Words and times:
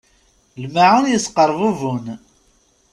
Lmaεun 0.63 1.05
yesqerbuben. 1.11 2.05